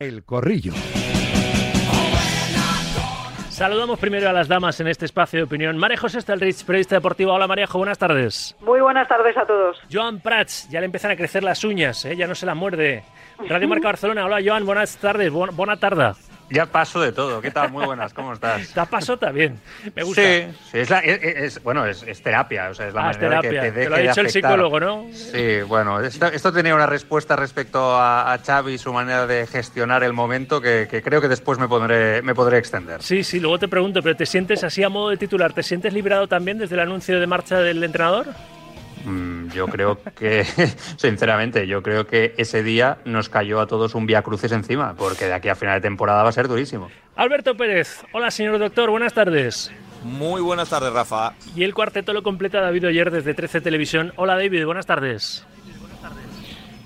[0.00, 0.72] El Corrillo.
[3.48, 5.76] Saludamos primero a las damas en este espacio de opinión.
[5.76, 7.32] María José Stelrich, periodista deportiva.
[7.32, 8.54] Hola Marejo, buenas tardes.
[8.60, 9.76] Muy buenas tardes a todos.
[9.92, 12.14] Joan Prats, ya le empiezan a crecer las uñas, ¿eh?
[12.14, 13.02] ya no se la muerde.
[13.48, 16.12] Radio Marca Barcelona, hola Joan, buenas tardes, buena tarde.
[16.50, 17.40] Ya paso de todo.
[17.40, 17.70] ¿Qué tal?
[17.70, 18.68] Muy buenas, ¿cómo estás?
[18.74, 19.60] Te paso también.
[19.94, 20.22] Me gusta.
[20.22, 22.70] Sí, sí es, es, bueno, es, terapia.
[22.70, 23.62] O sea, es la ah, manera terapia.
[23.62, 25.06] que te, te lo ha dicho el psicólogo, ¿no?
[25.12, 30.02] Sí, bueno, esto, tenía una respuesta respecto a, a, Xavi y su manera de gestionar
[30.02, 33.02] el momento que, que, creo que después me podré, me podré extender.
[33.02, 35.52] Sí, sí, luego te pregunto, ¿pero te sientes así a modo de titular?
[35.52, 38.26] ¿Te sientes liberado también desde el anuncio de marcha del entrenador?
[39.04, 40.44] Mm, yo creo que,
[40.96, 45.26] sinceramente, yo creo que ese día nos cayó a todos un vía cruces encima, porque
[45.26, 46.90] de aquí a final de temporada va a ser durísimo.
[47.16, 49.72] Alberto Pérez, hola señor doctor, buenas tardes.
[50.04, 51.34] Muy buenas tardes, Rafa.
[51.56, 54.12] Y el cuarteto lo completa David Oyer desde 13 Televisión.
[54.16, 55.44] Hola David, buenas tardes.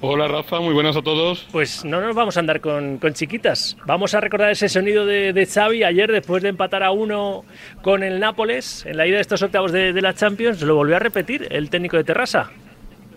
[0.05, 1.47] Hola Rafa, muy buenas a todos.
[1.53, 3.77] Pues no nos vamos a andar con, chiquitas.
[3.87, 7.45] Vamos a recordar ese sonido de, de, Xavi ayer después de empatar a uno
[7.83, 10.61] con el Nápoles en la ida de estos octavos de, la Champions.
[10.63, 12.51] Lo volvió a repetir el técnico de Terrassa.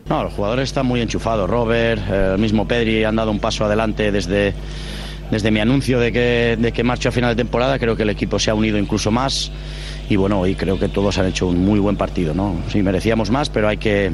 [0.08, 1.50] No, los jugadores están muy enchufados.
[1.50, 4.53] Robert, eh, el mismo Pedri han dado un paso adelante desde,
[5.31, 7.80] desde mi anuncio de que, de que marcho a final de temporada.
[7.80, 9.52] Creo que el equipo se ha unido incluso más.
[10.08, 12.36] Y bueno, hoy creo que todos han hecho un muy buen partido.
[12.36, 12.61] ¿no?
[12.67, 14.11] Sí, merecíamos más, pero hay que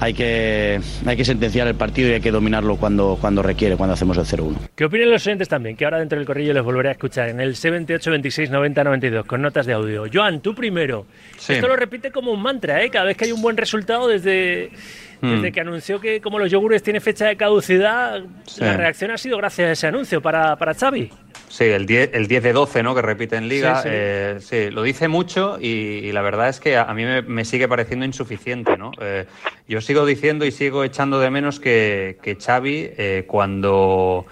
[0.00, 3.94] hay que, hay que sentenciar el partido y hay que dominarlo cuando, cuando requiere, cuando
[3.94, 4.56] hacemos el 0-1.
[4.74, 5.76] ¿Qué opinan los oyentes también?
[5.76, 9.26] Que ahora dentro del corrillo les volveré a escuchar en el 78 26 90 92
[9.26, 10.04] con notas de audio.
[10.12, 11.06] Joan, tú primero.
[11.36, 12.90] Esto lo repite como un mantra, ¿eh?
[12.90, 14.70] Cada vez que hay un buen resultado desde,
[15.20, 15.30] hmm.
[15.30, 18.22] desde que anunció que como los yogures tiene fecha de caducidad,
[18.58, 21.10] la reacción ha sido gracias a ese anuncio para, para Xavi.
[21.54, 22.96] Sí, el 10, el 10 de 12, ¿no?
[22.96, 23.80] Que repite en Liga.
[23.80, 28.04] Sí, eh, lo dice mucho y, la verdad es que a, mí me, sigue pareciendo
[28.04, 28.90] insuficiente, ¿no?
[29.00, 29.26] Eh,
[29.68, 34.26] yo sigo diciendo y sigo echando de menos que, que Xavi, eh, cuando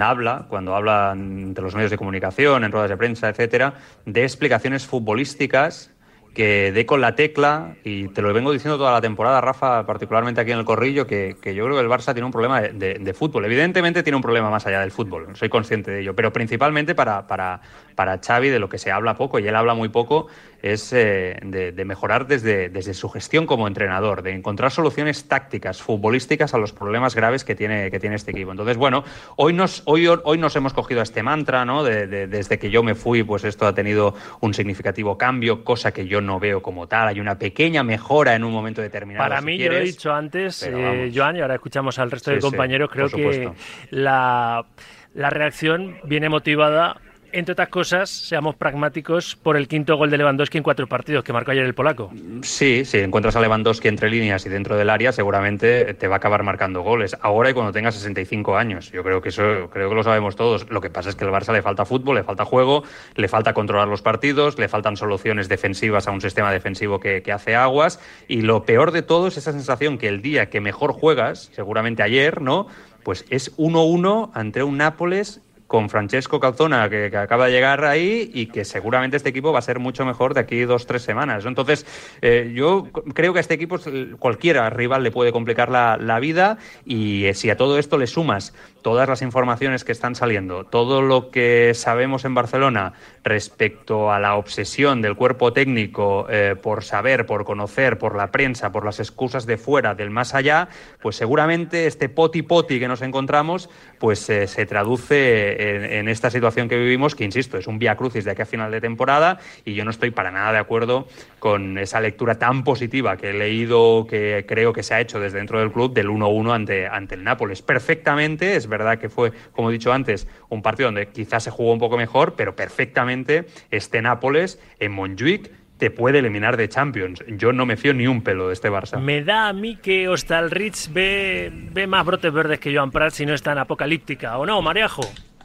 [0.00, 3.72] habla, cuando habla entre los medios de comunicación, en ruedas de prensa, etcétera,
[4.04, 5.90] de explicaciones futbolísticas
[6.34, 10.40] que dé con la tecla, y te lo vengo diciendo toda la temporada, Rafa, particularmente
[10.40, 12.94] aquí en el Corrillo, que, que yo creo que el Barça tiene un problema de,
[12.94, 13.44] de, fútbol.
[13.44, 17.26] Evidentemente tiene un problema más allá del fútbol, soy consciente de ello, pero principalmente para,
[17.26, 17.60] para,
[17.94, 20.28] para Xavi, de lo que se habla poco, y él habla muy poco,
[20.62, 26.54] es eh, de, mejorar desde, desde su gestión como entrenador, de encontrar soluciones tácticas, futbolísticas
[26.54, 28.50] a los problemas graves que tiene, que tiene este equipo.
[28.50, 29.04] Entonces, bueno,
[29.36, 31.82] hoy nos, hoy, hoy nos hemos cogido a este mantra, ¿no?
[31.84, 36.20] desde que yo me fui, pues esto ha tenido un significativo cambio, cosa que yo
[36.20, 37.08] no veo como tal.
[37.08, 39.28] Hay una pequeña mejora en un momento determinado.
[39.28, 42.40] Para mí, yo lo he dicho antes, eh, Joan, y ahora escuchamos al resto de
[42.40, 43.50] compañeros, creo que
[43.90, 44.66] la,
[45.14, 47.00] la reacción viene motivada
[47.32, 51.32] entre otras cosas, seamos pragmáticos por el quinto gol de Lewandowski en cuatro partidos que
[51.32, 52.10] marcó ayer el polaco.
[52.42, 56.18] Sí, si encuentras a Lewandowski entre líneas y dentro del área, seguramente te va a
[56.18, 57.16] acabar marcando goles.
[57.20, 58.90] Ahora y cuando tenga 65 años.
[58.92, 60.70] Yo creo que eso creo que lo sabemos todos.
[60.70, 62.84] Lo que pasa es que al Barça le falta fútbol, le falta juego,
[63.16, 67.32] le falta controlar los partidos, le faltan soluciones defensivas a un sistema defensivo que, que
[67.32, 68.00] hace aguas.
[68.28, 72.02] Y lo peor de todo es esa sensación que el día que mejor juegas, seguramente
[72.02, 72.66] ayer, ¿no?
[73.02, 75.40] Pues es 1-1 ante un Nápoles
[75.70, 79.62] con Francesco Calzona, que, acaba de llegar ahí y que seguramente este equipo va a
[79.62, 81.46] ser mucho mejor de aquí dos, tres semanas.
[81.46, 81.86] Entonces,
[82.22, 83.78] eh, yo creo que a este equipo
[84.18, 88.08] cualquiera rival le puede complicar la, la vida y eh, si a todo esto le
[88.08, 92.92] sumas todas las informaciones que están saliendo, todo lo que sabemos en Barcelona
[93.24, 98.72] respecto a la obsesión del cuerpo técnico eh, por saber, por conocer, por la prensa,
[98.72, 100.68] por las excusas de fuera, del más allá,
[101.00, 106.76] pues seguramente este poti poti que nos encontramos, pues se traduce en, esta situación que
[106.76, 109.84] vivimos, que insisto, es un vía crucis de aquí a final de temporada y yo
[109.84, 111.06] no estoy para nada de acuerdo
[111.40, 115.38] con esa lectura tan positiva que he leído, que creo que se ha hecho desde
[115.38, 117.62] dentro del club del 1-1 ante, ante el Nápoles.
[117.62, 121.72] Perfectamente, es verdad que fue, como he dicho antes, un partido donde quizás se jugó
[121.72, 127.24] un poco mejor, pero perfectamente este Nápoles en Montjuic te puede eliminar de Champions.
[127.26, 129.00] Yo no me fío ni un pelo de este Barça.
[129.00, 130.14] Me da a mí que
[130.50, 134.44] Rich ve, ve más brotes verdes que Joan Prats si no es tan apocalíptica, ¿o
[134.44, 135.02] no, Mariajo?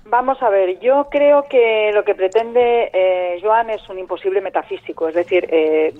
[0.07, 5.07] Vamos a ver, yo creo que lo que pretende eh, Joan es un imposible metafísico,
[5.07, 5.95] es decir, eh,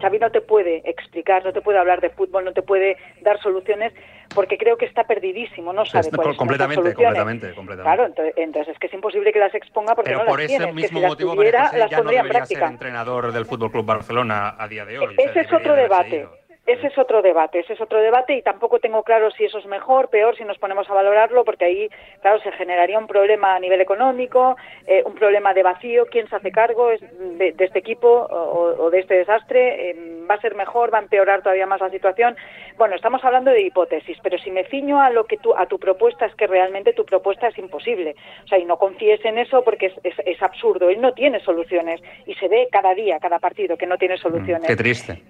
[0.00, 3.40] Xavi no te puede explicar, no te puede hablar de fútbol, no te puede dar
[3.40, 3.92] soluciones,
[4.34, 7.96] porque creo que está perdidísimo, no sabe cuáles completamente, son las completamente, completamente.
[7.96, 10.72] Claro, entonces, es que es imposible que las exponga porque no por las tiene.
[10.72, 12.60] mismo que si motivo, las tuviera, las ya no debería práctica.
[12.60, 15.14] ser entrenador del Fútbol Club Barcelona a día de hoy.
[15.16, 16.26] Ese es otro debate.
[16.66, 19.66] Ese es otro debate, ese es otro debate y tampoco tengo claro si eso es
[19.66, 21.88] mejor, peor, si nos ponemos a valorarlo, porque ahí,
[22.22, 24.56] claro, se generaría un problema a nivel económico,
[24.86, 29.14] eh, un problema de vacío, quién se hace cargo de, este equipo o, de este
[29.14, 29.90] desastre.
[29.90, 32.34] Em, va a ser mejor, va a empeorar todavía más la situación.
[32.78, 35.78] Bueno, estamos hablando de hipótesis, pero si me ciño a lo que tú, a tu
[35.78, 38.16] propuesta es que realmente tu propuesta es imposible.
[38.44, 40.88] O sea, y no confíes en eso porque es, es, absurdo.
[40.88, 44.66] Él no tiene soluciones y se ve cada día, cada partido que no tiene soluciones.
[44.66, 45.22] qué triste.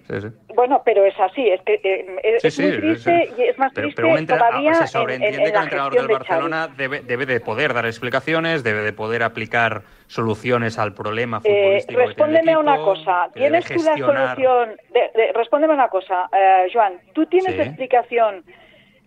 [0.53, 4.73] Bueno, pero es así, es que eh, es, muy triste y es más triste todavía
[4.73, 8.93] se sobreentiende que el entrenador del Barcelona debe, debe de poder dar explicaciones, debe de
[8.93, 11.99] poder aplicar soluciones al problema eh, futbolístico.
[11.99, 13.29] Eh, respóndeme una cosa.
[13.33, 14.77] ¿Tienes tú la solución?
[14.93, 16.99] De, respóndeme una cosa, eh, Joan.
[17.13, 18.43] ¿Tú tienes explicación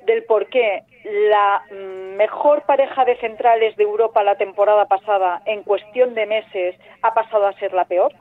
[0.05, 5.63] del por qué la mm, mejor pareja de centrales de Europa la temporada pasada, en
[5.63, 8.13] cuestión de meses, ha pasado a ser la peor?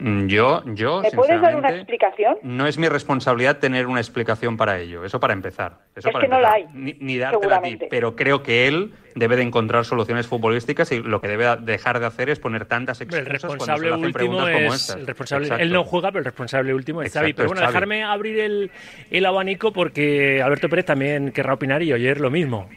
[0.00, 2.36] Mm, yo, yo, ¿Me puedes dar una explicación?
[2.42, 5.04] No es mi responsabilidad tener una explicación para ello.
[5.04, 5.78] Eso para empezar.
[5.96, 6.66] Eso es que no la hay.
[6.72, 7.78] Ni, ni dártela a ti.
[7.90, 12.06] Pero creo que él debe de encontrar soluciones futbolísticas y lo que debe dejar de
[12.06, 16.20] hacer es poner tantas excusas el responsable último es, El responsable, él no juega, pero
[16.20, 17.32] el responsable último es Xavi.
[17.32, 18.70] Pero bueno, dejarme abrir el,
[19.10, 22.68] el abanico porque Alberto Pérez también querrá opinar y oír lo mismo.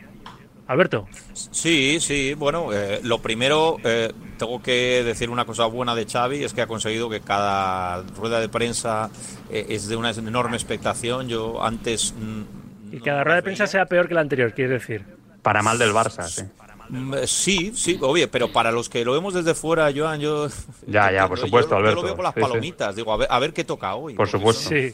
[0.71, 1.05] Alberto.
[1.33, 6.45] Sí, sí, bueno, eh, lo primero, eh, tengo que decir una cosa buena de Xavi,
[6.45, 9.09] es que ha conseguido que cada rueda de prensa
[9.49, 11.27] eh, es de una enorme expectación.
[11.27, 12.13] Yo antes...
[12.17, 15.03] Mm, y cada rueda de prensa sea peor que la anterior, quiere decir.
[15.41, 16.43] Para mal del Barça, sí.
[16.87, 20.47] Mm, sí, sí, obvio, pero para los que lo vemos desde fuera, Joan, yo...
[20.87, 21.97] Ya, ya, por supuesto, Alberto.
[21.97, 24.13] Yo lo veo con las palomitas, digo, a ver, a ver qué toca hoy.
[24.13, 24.69] Por supuesto.
[24.69, 24.93] Sí.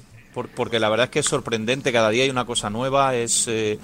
[0.55, 3.47] porque la verdad es que es sorprendente, cada día hay una cosa nueva, es...
[3.47, 3.77] Eh,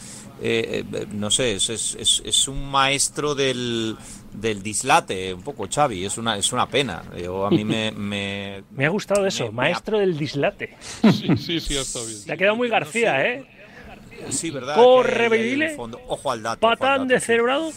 [0.45, 3.95] eh, no sé, es, es, es, un maestro del,
[4.33, 7.01] del dislate, un poco Xavi, es una, es una pena.
[7.17, 10.75] Yo, a mí me, me, me ha gustado eso, maestro del dislate.
[11.01, 12.19] Sí, sí, sí, está bien.
[12.27, 13.45] Le ha quedado muy García, ¿eh?
[14.29, 14.75] Sí, verdad.
[14.75, 16.59] Corre, Ojo al dato.
[16.59, 17.71] Patán de cerebrado.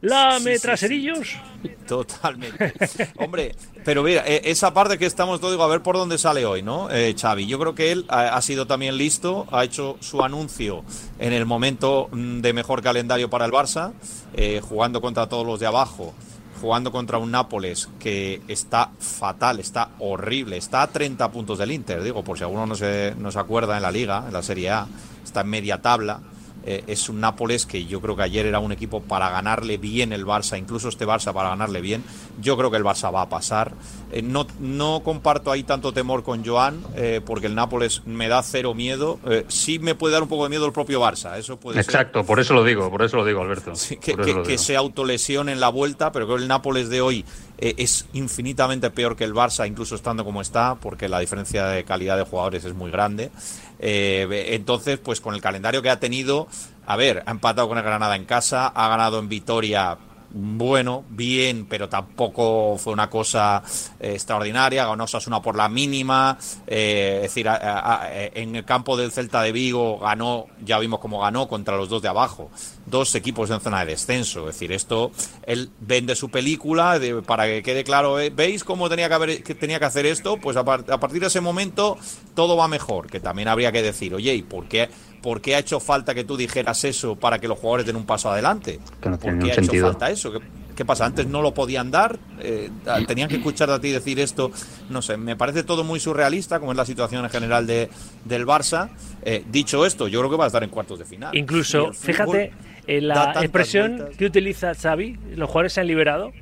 [0.00, 1.36] Lame traserillos.
[1.86, 2.72] Totalmente.
[3.16, 3.54] Hombre,
[3.84, 6.62] pero mira, e, esa parte que estamos todo, digo, a ver por dónde sale hoy,
[6.62, 6.90] ¿no?
[6.90, 10.84] Eh, Xavi, yo creo que él ha, sido también listo, ha hecho su anuncio
[11.18, 13.92] en el momento mm, de mejor calendario para el Barça,
[14.34, 16.14] eh, jugando contra todos los de abajo
[16.60, 22.02] jugando contra un Nápoles que está fatal, está horrible, está a 30 puntos del Inter,
[22.02, 24.70] digo, por si alguno no se, no se acuerda en la liga, en la Serie
[24.70, 24.86] A,
[25.24, 26.20] está en media tabla.
[26.70, 30.12] Eh, es un Nápoles que yo creo que ayer era un equipo para ganarle bien
[30.12, 32.04] el Barça, incluso este Barça para ganarle bien.
[32.42, 33.72] Yo creo que el Barça va a pasar.
[34.12, 38.42] Eh, no, no comparto ahí tanto temor con Joan, eh, porque el Nápoles me da
[38.42, 39.18] cero miedo.
[39.48, 42.38] sí me puede dar un poco de miedo el propio Barça, eso puede Exacto, por
[42.38, 43.72] eso lo digo, por eso lo digo, Alberto.
[44.02, 47.24] que, que, se autolesione en la vuelta, pero creo que el Nápoles de hoy
[47.56, 52.18] es infinitamente peor que el Barça, incluso estando como está, porque la diferencia de calidad
[52.18, 53.30] de jugadores es muy grande.
[53.78, 56.48] Eh, entonces, pues con el calendario que ha tenido,
[56.86, 59.98] a ver, ha empatado con el Granada en casa, ha ganado en Vitoria
[60.30, 63.62] bueno, bien, pero tampoco fue una cosa
[63.98, 64.86] eh, extraordinaria.
[64.86, 66.36] Ganó Sasuna por la mínima.
[66.66, 71.48] Eh, es decir, en el campo del Celta de Vigo ganó, ya vimos cómo ganó
[71.48, 72.50] contra los dos de abajo.
[72.86, 74.40] Dos equipos en zona de descenso.
[74.40, 75.12] Es decir, esto,
[75.44, 78.20] él vende su película para que quede claro.
[78.20, 80.36] Eh, ¿Veis cómo tenía que, haber, que tenía que hacer esto?
[80.36, 81.96] Pues a, a partir de ese momento
[82.34, 83.08] todo va mejor.
[83.08, 84.88] Que también habría que decir, oye, ¿y por qué?
[85.22, 88.06] ¿Por qué ha hecho falta que tú dijeras eso para que los jugadores den un
[88.06, 88.80] paso adelante?
[89.00, 90.32] ¿Por qué ha hecho falta eso?
[90.76, 91.06] ¿Qué, pasa?
[91.06, 92.18] ¿Antes no lo podían dar?
[92.40, 92.70] Eh,
[93.06, 94.52] ¿Tenían que escuchar a ti decir esto?
[94.88, 97.90] No sé, me parece todo muy surrealista, como es la situación en general de,
[98.24, 98.88] del Barça.
[99.22, 101.36] Eh, dicho esto, yo creo que va a estar en cuartos de final.
[101.36, 102.52] Incluso, fíjate,
[102.86, 106.32] en la expresión que utiliza Xavi, los jugadores se han liberado,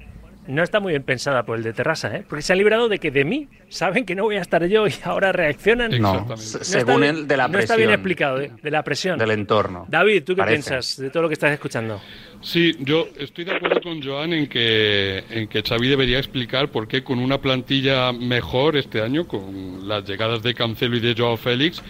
[0.49, 2.25] no está muy bien pensada por el de Terrassa, ¿eh?
[2.29, 4.87] porque se ha librado de que de mí saben que no voy a estar yo
[4.87, 5.91] y ahora reaccionan.
[6.01, 7.53] No, según él, de la presión.
[7.53, 8.53] No está bien explicado, ¿eh?
[8.63, 9.19] de la presión.
[9.19, 9.87] Del entorno.
[9.89, 12.01] David, ¿tú qué piensas de todo lo que estás escuchando?
[12.41, 16.87] Sí, yo estoy de acuerdo con Joan en que, en que Xavi debería explicar por
[16.87, 21.37] qué con una plantilla mejor este año, con las llegadas de Cancelo y de Joao
[21.37, 21.83] Félix,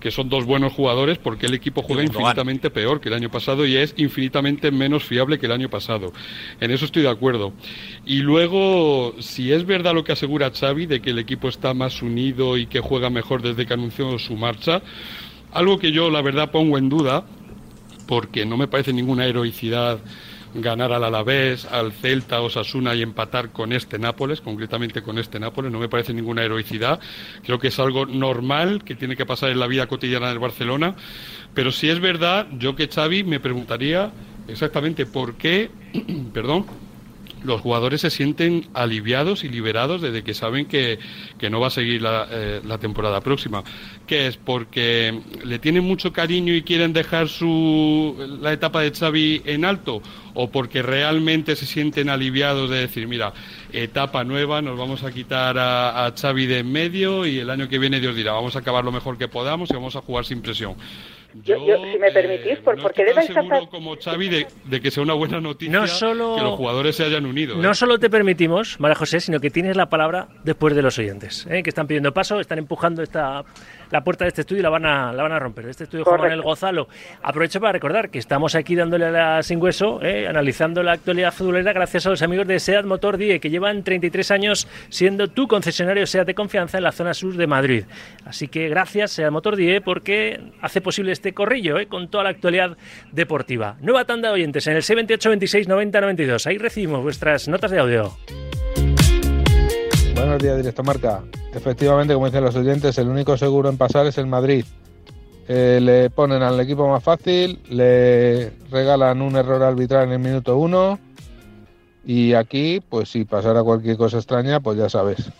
[0.00, 3.66] que son dos buenos jugadores porque el equipo juega infinitamente peor que el año pasado
[3.66, 6.12] y es infinitamente menos fiable que el año pasado.
[6.60, 7.52] En eso estoy de acuerdo.
[8.04, 12.02] Y luego, si es verdad lo que asegura Xavi de que el equipo está más
[12.02, 14.82] unido y que juega mejor desde que anunció su marcha,
[15.52, 17.24] algo que yo la verdad pongo en duda
[18.06, 20.00] porque no me parece ninguna heroicidad
[20.54, 25.40] ganar al Alavés, al Celta o Sasuna y empatar con este Nápoles, concretamente con este
[25.40, 27.00] Nápoles, no me parece ninguna heroicidad.
[27.44, 30.94] Creo que es algo normal que tiene que pasar en la vida cotidiana del Barcelona.
[31.54, 34.12] Pero si es verdad, yo que Xavi me preguntaría
[34.48, 35.70] exactamente por qué,
[36.32, 36.66] perdón,
[37.44, 40.98] los jugadores se sienten aliviados y liberados desde que saben que,
[41.50, 43.62] no va a seguir la, eh, la, temporada próxima.
[44.06, 44.36] ¿Qué es?
[44.36, 50.02] ¿Porque le tienen mucho cariño y quieren dejar su, la etapa de Xavi en alto?
[50.32, 53.32] ¿O porque realmente se sienten aliviados de decir, mira,
[53.72, 57.68] etapa nueva, nos vamos a quitar a, a Xavi de en medio y el año
[57.68, 60.24] que viene Dios dirá, vamos a acabar lo mejor que podamos y vamos a jugar
[60.24, 60.74] sin presión?
[61.42, 65.14] Yo, si me permitís, por, no porque debes estar como Xavi de, que sea una
[65.14, 67.56] buena noticia no solo, que los jugadores se hayan unido.
[67.56, 67.74] No ¿eh?
[67.74, 71.62] solo te permitimos, María José, sino que tienes la palabra después de los oyentes, ¿eh?
[71.62, 73.44] que están pidiendo paso, están empujando esta
[73.90, 75.66] la puerta de este estudio y la van a, la van a romper.
[75.66, 76.88] Este estudio Juan Manuel Gozalo.
[77.22, 80.26] Aprovecho para recordar que estamos aquí dándole a la sin hueso, ¿eh?
[80.28, 84.30] analizando la actualidad futbolera gracias a los amigos de SEAT Motor Die, que llevan 33
[84.30, 87.84] años siendo tu concesionario SEAT de confianza en la zona sur de Madrid.
[88.24, 91.86] Así que gracias SEAT Motor Die porque hace posible este corrillo ¿eh?
[91.86, 92.76] con toda la actualidad
[93.12, 93.76] deportiva.
[93.80, 96.46] Nueva tanda de oyentes en el 78 26 90 92.
[96.46, 98.12] Ahí recibimos vuestras notas de audio.
[100.24, 101.22] Buenos días, directo marca.
[101.52, 104.64] Efectivamente, como dicen los oyentes, el único seguro en pasar es el Madrid.
[105.48, 110.56] Eh, le ponen al equipo más fácil, le regalan un error arbitral en el minuto
[110.56, 110.98] uno
[112.06, 115.30] y aquí, pues si pasara cualquier cosa extraña, pues ya sabes,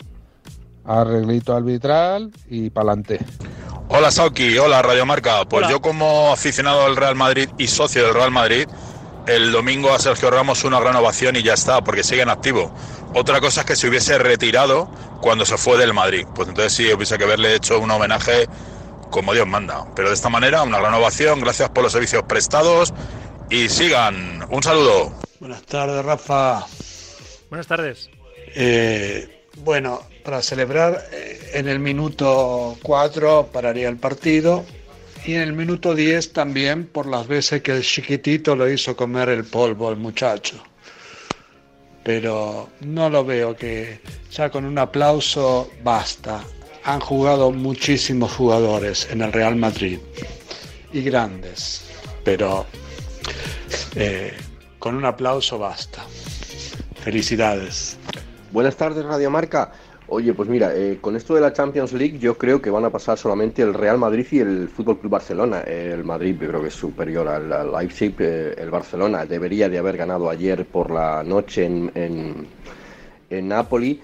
[0.84, 3.20] arreglito arbitral y pa'lante.
[3.88, 5.46] Hola Sauki, hola Radio Marca.
[5.48, 8.68] Pues yo como aficionado al Real Madrid y socio del Real Madrid,
[9.26, 12.72] el domingo a Sergio Ramos una gran ovación y ya está, porque sigue en activo.
[13.14, 14.90] Otra cosa es que se hubiese retirado
[15.20, 16.26] cuando se fue del Madrid.
[16.34, 18.48] Pues entonces sí hubiese que haberle hecho un homenaje
[19.10, 19.86] como Dios manda.
[19.94, 22.92] Pero de esta manera, una gran ovación, gracias por los servicios prestados
[23.50, 24.44] y sigan.
[24.50, 25.12] Un saludo.
[25.40, 26.66] Buenas tardes, Rafa.
[27.48, 28.10] Buenas tardes.
[28.54, 34.64] Eh, bueno, para celebrar, eh, en el minuto 4 pararía el partido
[35.24, 39.30] y en el minuto 10 también por las veces que el chiquitito lo hizo comer
[39.30, 40.62] el polvo al muchacho.
[42.02, 44.00] Pero no lo veo que
[44.30, 46.44] ya con un aplauso basta.
[46.84, 49.98] Han jugado muchísimos jugadores en el Real Madrid
[50.92, 51.86] y grandes,
[52.22, 52.66] pero
[53.96, 54.34] eh,
[54.78, 56.04] con un aplauso basta.
[57.02, 57.96] Felicidades.
[58.52, 59.72] Buenas tardes, Radio Marca.
[60.06, 62.90] Oye, pues mira, eh, con esto de la Champions League yo creo que van a
[62.90, 65.60] pasar solamente el Real Madrid y el Fútbol Club Barcelona.
[65.62, 68.14] El Madrid yo creo que es superior al, Leipzig.
[68.18, 72.46] Eh, el Barcelona debería de haber ganado ayer por la noche en, en,
[73.30, 74.02] en Napoli.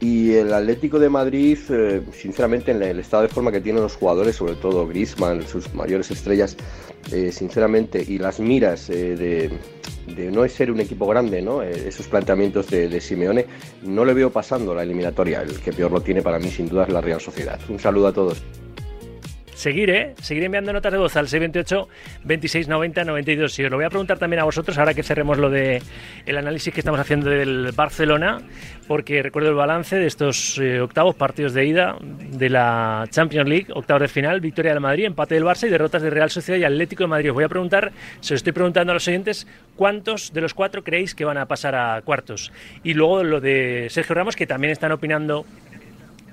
[0.00, 3.94] Y el Atlético de Madrid, eh, sinceramente, en el estado de forma que tienen los
[3.94, 6.56] jugadores, sobre todo Griezmann, sus mayores estrellas,
[7.10, 9.50] sinceramente, y las miras de,
[10.06, 11.62] de no ser un equipo grande, ¿no?
[11.62, 13.46] Eh, esos planteamientos de, Simeone,
[13.82, 15.42] no le veo pasando la eliminatoria.
[15.42, 17.58] El que peor lo tiene para mí, sin duda, es la Real Sociedad.
[17.68, 18.42] Un saludo a todos
[19.62, 20.14] seguir, ¿eh?
[20.20, 21.88] Seguir enviando notas de voz al 628
[22.24, 23.58] 26 90 92.
[23.58, 25.80] Y os lo voy a preguntar también a vosotros ahora que cerremos lo de
[26.26, 28.38] el análisis que estamos haciendo del Barcelona,
[28.88, 33.66] porque recuerdo el balance de estos eh, octavos partidos de ida de la Champions League,
[33.72, 36.64] octavos de final, victoria del Madrid, empate del Barça y derrotas de Real Sociedad y
[36.64, 37.30] Atlético de Madrid.
[37.30, 40.82] Os voy a preguntar, se os estoy preguntando a los oyentes, ¿cuántos de los cuatro
[40.82, 42.52] creéis que van a pasar a cuartos?
[42.82, 45.46] Y luego lo de Sergio Ramos, que también están opinando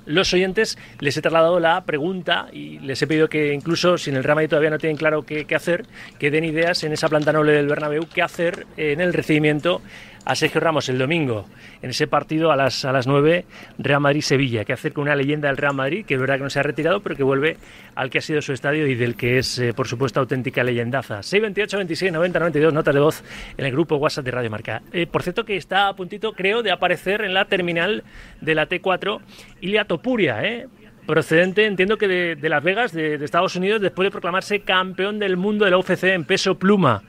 [0.10, 4.16] los oyentes les he trasladado la pregunta y les he pedido que incluso si en
[4.16, 5.86] el Real todavía no tienen claro qué, qué, hacer,
[6.18, 9.84] que den ideas en esa planta noble del Bernabéu, qué hacer en el recibimiento
[10.26, 11.46] a Sergio Ramos el domingo
[11.82, 13.46] en ese partido a las, a las 9
[13.78, 14.66] Real Madrid-Sevilla.
[14.66, 16.64] que hacer con una leyenda del Real Madrid que es verdad que no se ha
[16.64, 17.58] retirado, pero que vuelve
[17.96, 21.24] al que ha sido su estadio y del que es, eh, por supuesto, auténtica leyendaza.
[21.24, 23.24] 628 26 90 92 notas de voz
[23.58, 24.82] en el grupo WhatsApp de Radio Marca.
[24.94, 28.04] Eh, por cierto, que está a puntito, creo, de aparecer en la terminal
[28.42, 29.20] de la T4
[29.62, 30.68] Ilia Topuria, ¿eh?
[31.06, 35.38] procedente, entiendo que de, Las Vegas, de, de, Estados Unidos, después de proclamarse campeón del
[35.38, 37.02] mundo de la UFC en peso pluma.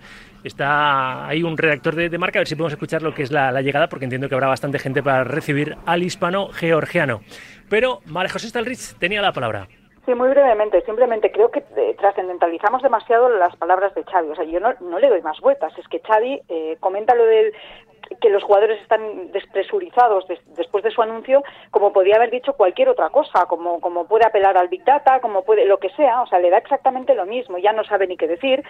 [0.45, 3.61] Está ahí un redactor de, marca, a ver si podemos escuchar lo que es la,
[3.61, 7.21] llegada, porque entiendo que habrá bastante gente para recibir al hispano georgiano.
[7.69, 9.69] Pero María José Stalrich tenía la palabra.
[10.07, 10.81] Sí, muy brevemente.
[10.83, 14.31] Simplemente creo que eh, trascendentalizamos demasiado las palabras de Xavi.
[14.31, 15.77] O sea, yo no, no le doy más vueltas.
[15.79, 17.53] Es que Xavi eh, comenta lo del
[18.21, 23.11] que los jugadores están despresurizados después de su anuncio, como podía haber dicho cualquier otra
[23.11, 26.39] cosa, como, como puede apelar al Big Data, como puede, lo que sea, o sea,
[26.39, 28.63] le da exactamente lo mismo, ya no sabe ni qué decir,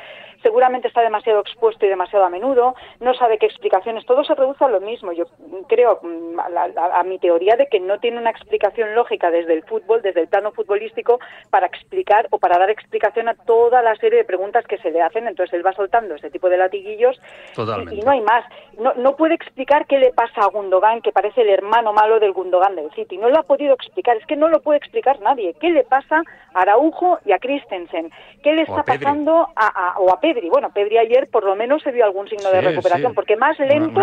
[0.42, 4.64] seguramente está demasiado expuesto y demasiado a menudo, no sabe qué explicaciones, todo se reduce
[4.64, 5.12] a lo mismo.
[5.12, 5.25] Yo
[5.69, 9.64] creo, mm, a, a mi teoría de que no tiene una explicación lógica desde el
[9.64, 11.19] fútbol, desde el plano futbolístico,
[11.50, 15.02] para explicar o para dar explicación a toda la serie de preguntas que se le
[15.02, 17.21] hacen, entonces él va soltando ese tipo de latiguillos
[17.57, 18.45] y, no hay más.
[18.78, 22.32] No, no puede explicar qué le pasa a Gundogan, que parece el hermano malo del
[22.32, 23.16] Gundogan del City.
[23.16, 25.54] No lo ha podido explicar, es que no lo puede explicar nadie.
[25.61, 26.23] ¿Qué le pasa
[26.54, 28.11] a Araujo y a Christensen?
[28.42, 30.49] ¿Qué le está pasando a, o a Pedri?
[30.49, 34.00] Bueno, Pedri ayer por lo menos se vio algún signo de recuperación, porque más lento,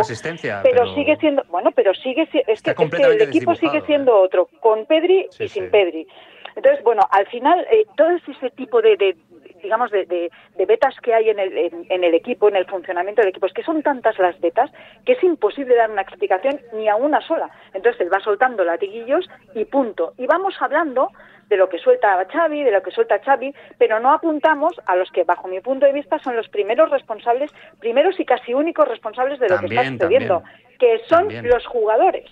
[0.63, 5.27] pero, sigue siendo, bueno, pero sigue es que, el equipo sigue siendo otro, con Pedri
[5.39, 6.07] y sin Pedri.
[6.57, 9.15] Entonces, bueno, al final, eh, todo ese tipo de,
[9.61, 11.55] digamos, de, de, betas que hay en el,
[11.87, 13.45] en, el equipo, en el funcionamiento del equipo.
[13.45, 14.71] Es que son tantas las betas
[15.05, 17.51] que es imposible dar una explicación ni a una sola.
[17.75, 20.13] Entonces él va soltando latiguillos y punto.
[20.17, 21.11] Y vamos hablando
[21.47, 25.11] de lo que suelta Xavi, de lo que suelta Xavi, pero no apuntamos a los
[25.11, 29.39] que, bajo mi punto de vista, son los primeros responsables, primeros y casi únicos responsables
[29.39, 30.43] de lo que está sucediendo,
[30.79, 32.25] que son los jugadores.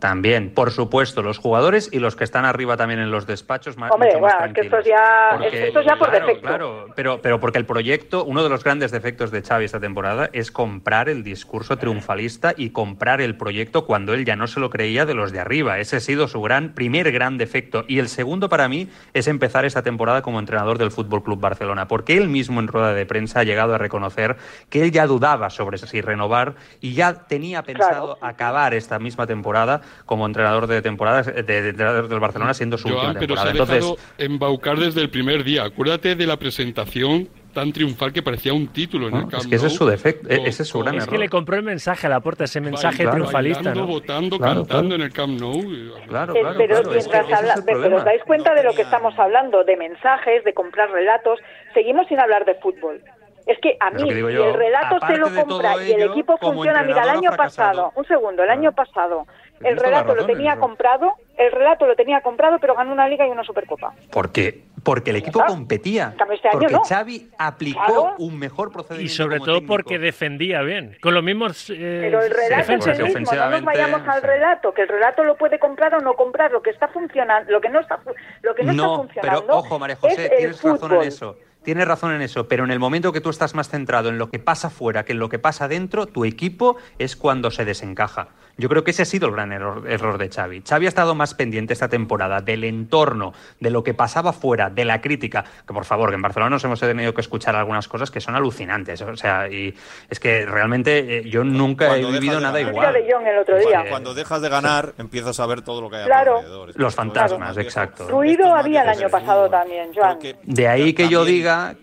[0.00, 3.90] También, por supuesto, los jugadores y los que están arriba también en los despachos más
[3.90, 6.46] Hombre, bueno, es que esto ya, esto ya por defecto.
[6.46, 10.28] Claro, pero, pero porque el proyecto, uno de los grandes defectos de Xavi esta temporada
[10.32, 14.70] es comprar el discurso triunfalista y comprar el proyecto cuando él ya no se lo
[14.70, 15.78] creía de los de arriba.
[15.78, 17.84] Ese ha sido su gran primer gran defecto.
[17.88, 21.88] Y el segundo para mí es empezar esta temporada como entrenador del Fútbol Club Barcelona,
[21.88, 24.36] porque él mismo en rueda de prensa ha llegado a reconocer
[24.68, 29.82] que él ya dudaba sobre si renovar y ya tenía pensado acabar esta misma temporada
[30.04, 33.52] como entrenador de temporada de, del Barcelona siendo su última pero temporada.
[33.52, 35.64] se ha dejado embaucar desde el primer día.
[35.64, 39.38] Acuérdate de la presentación tan triunfal que parecía un título en el campo.
[39.38, 41.62] Es que ese es su defecto, ese es su gran Es que le compró el
[41.62, 43.70] mensaje a la puerta, ese mensaje triunfalista.
[43.70, 45.62] Bailando, votando, cantando en el Camp Nou.
[46.06, 49.64] Claro, eh, claro, pero mientras habla, pero os dais cuenta de lo que estamos hablando,
[49.64, 51.40] de mensajes, de comprar relatos.
[51.72, 53.00] Seguimos sin hablar de fútbol.
[53.46, 57.04] Es que a mí, si el relato se lo compra y el equipo funciona, mira,
[57.04, 59.26] el año pasado, un segundo, el año pasado,
[59.62, 63.30] el relato lo tenía comprado, el relato lo tenía comprado, pero ganó una liga y
[63.30, 63.94] una supercopa.
[64.10, 64.64] ¿Por qué?
[64.82, 66.14] Porque el equipo competía.
[66.30, 69.12] Este porque Xavi aplicó un mejor procedimiento.
[69.12, 70.96] Y sobre todo porque defendía bien.
[71.02, 71.70] Con los mismos.
[71.70, 73.32] Eh, pero el relato es el mismo.
[73.34, 76.52] No nos vayamos al relato, que el relato lo puede comprar o no comprar.
[76.52, 77.98] Lo que está funcionando, lo que no está,
[78.42, 79.40] lo que no, está funcionando.
[79.46, 81.36] Pero ojo, María José, tienes razón en eso.
[81.66, 84.30] Tienes razón en eso, pero en el momento que tú estás más centrado en lo
[84.30, 88.28] que pasa fuera que en lo que pasa dentro, tu equipo es cuando se desencaja.
[88.58, 90.62] Yo creo que ese ha sido el gran error, error, de Xavi.
[90.66, 94.84] Xavi ha estado más pendiente esta temporada del entorno, de lo que pasaba fuera, de
[94.84, 95.44] la crítica.
[95.66, 98.34] Que por favor, que en Barcelona nos hemos tenido que escuchar algunas cosas que son
[98.34, 99.02] alucinantes.
[99.02, 99.74] O sea, y
[100.08, 102.96] es que realmente eh, yo nunca he vivido nada igual.
[102.96, 103.84] el otro día.
[103.90, 106.38] Cuando, dejas de ganar, empiezas a ver todo lo que hay claro.
[106.38, 106.72] alrededor.
[106.74, 108.08] Los fantasmas, exacto.
[108.08, 110.18] Ruido había el año pasado también, Joan.
[110.44, 111.76] De ahí que yo diga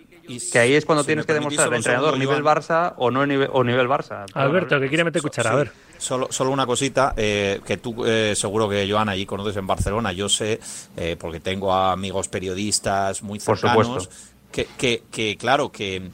[0.52, 3.64] que ahí es cuando tienes que demostrar el entrenador nivel Barça o no nivel, o
[3.64, 4.26] nivel Barça.
[4.34, 5.72] Alberto, que quiere meter cuchara, a ver.
[6.04, 10.12] Solo, solo una cosita, eh, que tú eh, seguro que Joan allí conoces en Barcelona,
[10.12, 10.60] yo sé,
[10.98, 14.10] eh, porque tengo amigos periodistas muy cercanos,
[14.52, 16.12] que, que, que, claro, que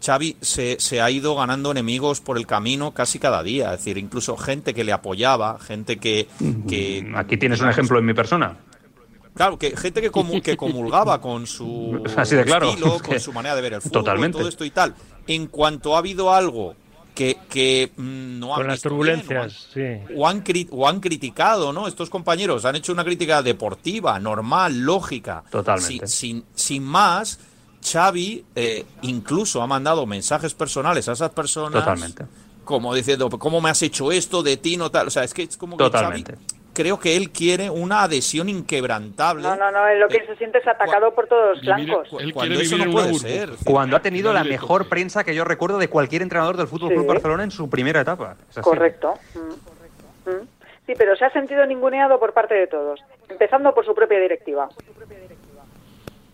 [0.00, 3.98] Xavi se, se, ha ido ganando enemigos por el camino casi cada día, es decir,
[3.98, 6.28] incluso gente que le apoyaba, gente que...
[6.68, 8.56] que mm, Aquí tienes un ejemplo en mi persona.
[9.34, 13.80] Claro, que gente que, que comulgaba con su estilo, con su manera de ver el
[13.82, 14.38] fútbol, Totalmente.
[14.38, 14.94] todo esto y tal.
[15.26, 16.76] En cuanto ha habido algo
[17.14, 19.98] que, que mm, no han Con las turbulencias, sí.
[20.16, 21.86] O han, o han criticado, ¿no?
[21.86, 25.44] Estos compañeros han hecho una crítica deportiva, normal, lógica.
[25.50, 26.06] Totalmente.
[26.06, 27.38] Sin, sin, más,
[27.84, 31.84] Xavi eh, incluso ha mandado mensajes personales a esas personas.
[31.84, 32.24] Totalmente.
[32.64, 34.76] Como diciendo, ¿cómo me has hecho esto de ti?
[34.76, 35.08] No tal.
[35.08, 36.36] O sea, es que es como que Totalmente
[36.72, 39.42] creo que él quiere una adhesión inquebrantable.
[39.42, 42.08] No, no, no, es lo que se siente es atacado por todos los flancos.
[42.32, 43.50] Cuando eso no puede ser.
[43.64, 47.06] Cuando ha tenido la mejor prensa que yo recuerdo de cualquier entrenador del Fútbol Club
[47.06, 48.36] Barcelona en su primera etapa.
[48.60, 49.14] Correcto.
[49.34, 50.30] Mm.
[50.30, 50.48] Mm.
[50.86, 54.68] Sí, pero se ha sentido ninguneado por parte de todos, empezando por su propia directiva.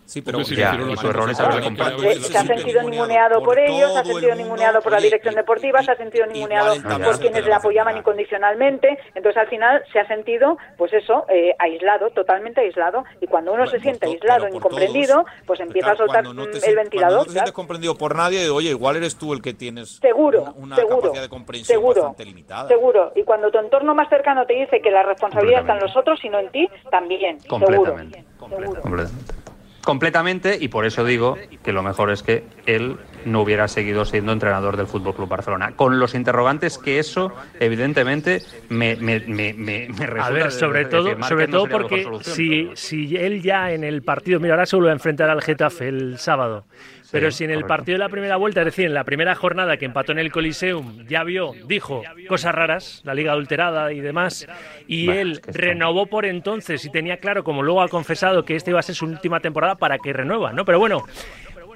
[0.08, 4.04] Sí, pero ya, y su error es Se ha sentido ninguneado por, ellos, se ha
[4.04, 8.98] sentido ninguneado por la dirección deportiva, se ha sentido ninguneado por quienes le apoyaban incondicionalmente.
[9.14, 13.04] Entonces, al final, se ha sentido, pues eso, eh, aislado, totalmente aislado.
[13.20, 17.26] Y cuando uno se siente aislado, incomprendido, pues empieza a soltar el ventilador.
[17.26, 20.76] Cuando no te comprendido por nadie, oye, igual eres tú el que tienes seguro, una,
[20.76, 22.66] seguro, capacidad de comprensión seguro, bastante limitada.
[22.66, 23.12] Seguro.
[23.14, 26.18] Y cuando tu entorno más cercano te dice que la responsabilidad está en los otros
[26.24, 27.40] y no en ti, también.
[27.46, 28.24] Completamente.
[28.38, 29.47] Completamente
[29.88, 32.98] completamente y por eso digo que lo mejor es que él
[33.28, 35.72] no hubiera seguido siendo entrenador del Fútbol Club Barcelona.
[35.76, 41.22] Con los interrogantes que eso, evidentemente, me, me, me, me resulta A ver, sobre todo,
[41.22, 44.94] sobre todo porque si, si él ya en el partido, mira, ahora se vuelve a
[44.94, 46.64] enfrentar al Getafe el sábado.
[47.10, 49.76] Pero si en el partido de la primera vuelta, es decir, en la primera jornada
[49.76, 54.46] que empató en el Coliseum, ya vio, dijo cosas raras, la liga adulterada y demás,
[54.86, 58.80] y él renovó por entonces y tenía claro, como luego ha confesado, que esta iba
[58.80, 60.64] a ser su última temporada para que renueva, ¿no?
[60.64, 61.04] Pero bueno,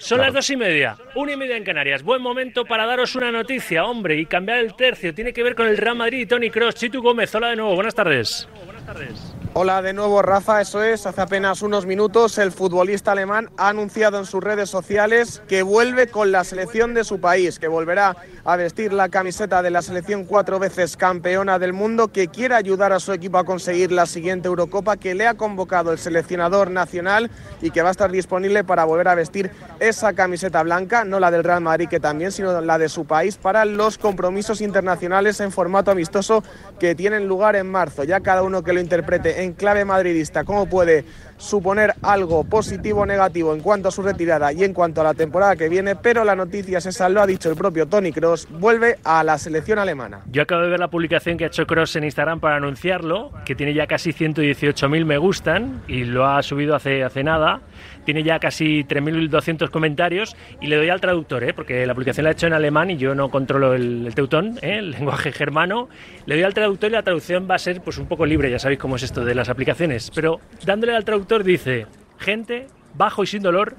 [0.02, 2.02] Son las dos y media, una y media en Canarias.
[2.02, 5.14] Buen momento para daros una noticia, hombre, y cambiar el tercio.
[5.14, 6.74] Tiene que ver con el Real Madrid y Tony Cross.
[6.74, 8.48] Chitu Gómez, hola de nuevo, buenas tardes.
[8.66, 9.32] Buenas tardes.
[9.54, 14.18] Hola de nuevo Rafa, eso es, hace apenas unos minutos el futbolista alemán ha anunciado
[14.18, 18.56] en sus redes sociales que vuelve con la selección de su país, que volverá a
[18.56, 22.98] vestir la camiseta de la selección cuatro veces campeona del mundo, que quiere ayudar a
[22.98, 27.70] su equipo a conseguir la siguiente Eurocopa, que le ha convocado el seleccionador nacional y
[27.70, 31.44] que va a estar disponible para volver a vestir esa camiseta blanca, no la del
[31.44, 35.90] Real Madrid que también, sino la de su país, para los compromisos internacionales en formato
[35.90, 36.42] amistoso
[36.80, 38.02] que tienen lugar en marzo.
[38.04, 41.04] Ya cada uno que lo interprete en clave madridista cómo puede
[41.42, 45.14] suponer algo positivo o negativo en cuanto a su retirada y en cuanto a la
[45.14, 48.46] temporada que viene, pero la noticia es esa, lo ha dicho el propio Tony Cross,
[48.48, 50.20] vuelve a la selección alemana.
[50.30, 53.56] Yo acabo de ver la publicación que ha hecho Cross en Instagram para anunciarlo, que
[53.56, 57.60] tiene ya casi 118.000 me gustan y lo ha subido hace, hace nada
[58.04, 61.54] tiene ya casi 3.200 comentarios y le doy al traductor, ¿eh?
[61.54, 64.78] porque la publicación la he hecho en alemán y yo no controlo el, teutón, ¿eh?
[64.78, 65.88] el lenguaje germano.
[66.26, 68.58] Le doy al traductor y la traducción va a ser pues un poco libre, ya
[68.58, 70.10] sabéis cómo es esto de las aplicaciones.
[70.14, 71.86] Pero dándole al traductor dice,
[72.18, 73.74] gente, bajo y sin dolor,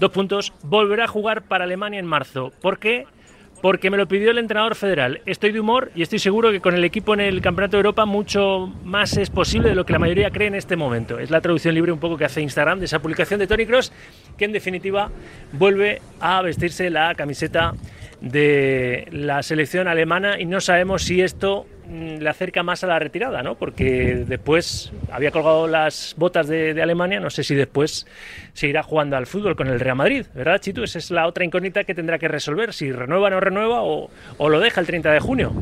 [0.00, 2.52] dos puntos, volverá a jugar para Alemania en marzo.
[2.60, 3.06] ¿Por qué?
[3.60, 5.20] porque me lo pidió el entrenador federal.
[5.26, 8.04] Estoy de humor y estoy seguro que con el equipo en el Campeonato de Europa
[8.06, 11.18] mucho más es posible de lo que la mayoría cree en este momento.
[11.18, 13.92] Es la traducción libre un poco que hace Instagram de esa publicación de Tony Cross,
[14.36, 15.10] que en definitiva
[15.52, 17.74] vuelve a vestirse la camiseta
[18.20, 23.42] de la selección alemana y no sabemos si esto le acerca más a la retirada,
[23.42, 23.54] ¿no?
[23.54, 28.06] Porque después había colgado las botas de, Alemania, no sé si después
[28.52, 30.82] seguirá jugando al fútbol con el Real Madrid, ¿verdad, Chitu?
[30.82, 34.10] Esa es la otra incógnita que tendrá que resolver, si renueva o no renueva o,
[34.36, 35.52] o lo deja el 30 de junio.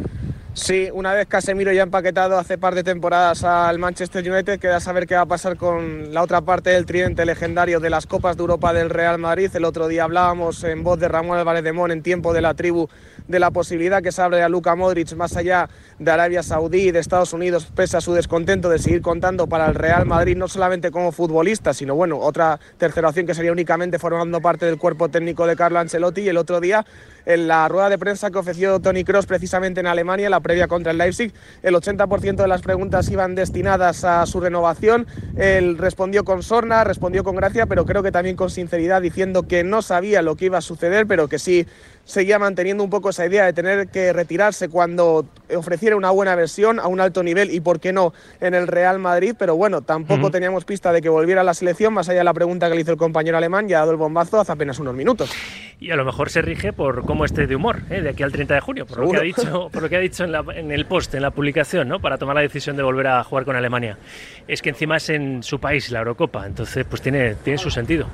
[0.56, 5.06] Sí, una vez Casemiro ya empaquetado hace par de temporadas al Manchester United, queda saber
[5.06, 8.40] qué va a pasar con la otra parte del tridente legendario de las Copas de
[8.40, 9.50] Europa del Real Madrid.
[9.52, 12.54] El otro día hablábamos en voz de Ramón Álvarez de Mon en tiempo de la
[12.54, 12.88] tribu
[13.28, 16.90] de la posibilidad que se abre a Luka Modric más allá de Arabia Saudí y
[16.90, 20.48] de Estados Unidos, pese a su descontento de seguir contando para el Real Madrid, no
[20.48, 25.08] solamente como futbolista, sino bueno, otra tercera opción que sería únicamente formando parte del cuerpo
[25.08, 26.22] técnico de Carlo Ancelotti.
[26.22, 26.84] Y el otro día,
[27.24, 30.92] en la rueda de prensa que ofreció Tony Cross precisamente en Alemania, la previa contra
[30.92, 35.06] el Leipzig, el 80% de las preguntas iban destinadas a su renovación.
[35.36, 39.64] Él respondió con sorna, respondió con gracia, pero creo que también con sinceridad, diciendo que
[39.64, 41.66] no sabía lo que iba a suceder, pero que sí
[42.06, 46.78] seguía manteniendo un poco esa idea de tener que retirarse cuando ofreciera una buena versión
[46.80, 50.30] a un alto nivel y por qué no en el Real Madrid, pero bueno, tampoco
[50.30, 52.80] teníamos pista de que volviera a la selección, más allá de la pregunta que le
[52.80, 55.30] hizo el compañero alemán, ya ha dado el bombazo hace apenas unos minutos.
[55.78, 58.00] Y a lo mejor se rige por cómo esté de humor, ¿eh?
[58.00, 60.00] de aquí al 30 de junio, por lo que ha dicho, por lo que ha
[60.00, 62.00] dicho en, el post, en la publicación, ¿no?
[62.00, 63.98] para tomar la decisión de volver a jugar con Alemania.
[64.46, 68.06] Es que encima es en su país la Eurocopa, entonces pues tiene, tiene su sentido.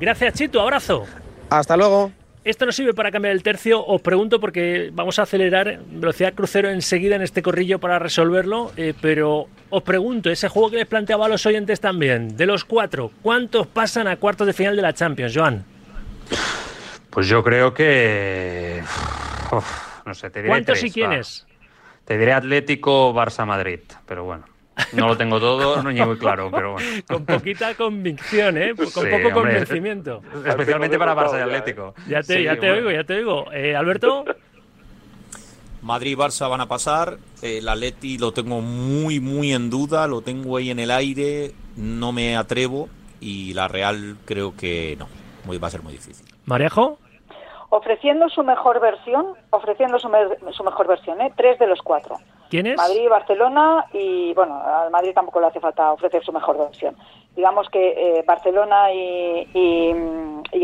[0.00, 1.04] Gracias Chito, abrazo.
[1.50, 2.12] Hasta luego.
[2.48, 6.70] Esto no sirve para cambiar el tercio, os pregunto porque vamos a acelerar velocidad crucero
[6.70, 11.26] enseguida en este corrillo para resolverlo, eh, pero os pregunto, ese juego que les planteaba
[11.26, 14.94] a los oyentes también, de los cuatro, ¿cuántos pasan a cuartos de final de la
[14.94, 15.62] Champions, Joan?
[17.10, 18.82] Pues yo creo que...
[20.06, 21.46] no sé, te diré ¿Cuántos y quiénes?
[22.06, 24.46] Te diré Atlético, Barça, Madrid, pero bueno.
[24.92, 27.02] No lo tengo todo, no muy claro, pero bueno.
[27.06, 28.74] Con poquita convicción, ¿eh?
[28.74, 30.22] Con poco convencimiento.
[30.44, 31.94] Especialmente para Barça y Atlético.
[32.06, 33.52] Ya te, ya te oigo, ya te oigo.
[33.52, 34.24] Eh, Alberto.
[35.82, 37.18] Madrid y Barça van a pasar.
[37.42, 40.06] El Atleti lo tengo muy, muy en duda.
[40.06, 41.52] Lo tengo ahí en el aire.
[41.76, 42.88] No me atrevo.
[43.20, 45.08] Y la Real creo que no.
[45.44, 46.26] Muy, va a ser muy difícil.
[46.46, 46.98] ¿Marejo?
[47.70, 50.08] Ofreciendo su mejor versión, ofreciendo su,
[50.52, 51.32] su mejor versión, ¿eh?
[51.36, 52.16] Tres de los cuatro.
[52.48, 56.58] ¿Quién Madrid y Barcelona y bueno, al Madrid tampoco le hace falta ofrecer su mejor
[56.58, 56.96] versión.
[57.36, 59.46] Digamos que eh, Barcelona y,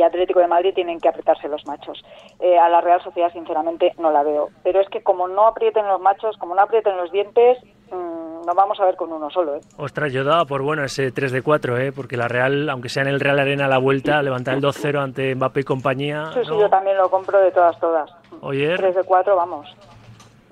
[0.02, 2.04] Atlético de Madrid tienen que apretarse los machos.
[2.40, 4.50] Eh, a la Real Sociedad sinceramente no la veo.
[4.62, 7.58] Pero es que como no aprieten los machos, como no aprieten los dientes,
[7.90, 9.56] mmm, nos vamos a ver con uno solo.
[9.56, 9.60] ¿eh?
[9.78, 11.92] Ostras, yo daba por bueno ese 3 de 4, ¿eh?
[11.92, 15.02] porque la Real, aunque sea en el Real Arena a la vuelta, levantar el 2-0
[15.02, 16.30] ante Mbappé y compañía.
[16.34, 18.10] Sí, sí, yo también lo compro de todas, todas.
[18.40, 18.76] Oye.
[18.76, 19.74] 3 de 4, vamos.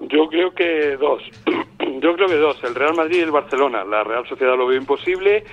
[0.09, 1.23] Yo creo que dos.
[2.01, 2.63] Yo creo que dos.
[2.65, 3.85] El Real Madrid y el Barcelona.
[3.85, 5.45] La Real Sociedad lo veo imposible.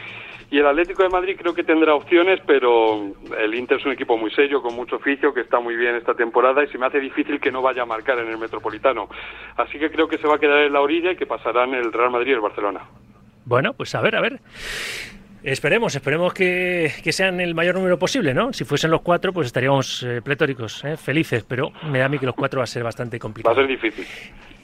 [0.52, 4.18] Y el Atlético de Madrid creo que tendrá opciones, pero el Inter es un equipo
[4.18, 7.00] muy serio, con mucho oficio, que está muy bien esta temporada y se me hace
[7.00, 9.10] difícil que no vaya a marcar en el Metropolitano.
[9.58, 11.94] Así que creo que se va a quedar en la orilla y que pasarán el
[11.94, 12.82] Real Madrid y el Barcelona.
[13.46, 14.40] Bueno, pues a ver, a ver.
[15.44, 18.52] Esperemos, esperemos que, sean el mayor número posible, ¿no?
[18.52, 20.98] Si fuesen los cuatro, pues estaríamos eh, pletóricos, ¿eh?
[20.98, 23.56] felices, pero me da a mí que los cuatro va a ser bastante complicado.
[23.56, 24.06] Va a ser difícil.